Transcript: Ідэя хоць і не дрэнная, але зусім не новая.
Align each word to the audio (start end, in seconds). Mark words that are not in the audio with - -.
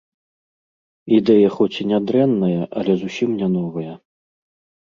Ідэя 1.17 1.49
хоць 1.57 1.75
і 1.83 1.87
не 1.91 1.99
дрэнная, 2.07 2.57
але 2.81 2.93
зусім 3.03 3.29
не 3.43 3.47
новая. 3.59 3.93